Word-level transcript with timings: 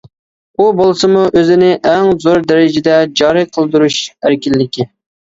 ئۇ 0.61 0.65
بولسىمۇ 0.77 1.25
ئۆزىنى 1.41 1.69
ئەڭ 1.89 2.09
زور 2.23 2.41
دەرىجىدە 2.53 2.97
جارى 3.21 3.45
قىلدۇرۇش 3.59 3.99
ئەركىنلىكى. 4.23 4.89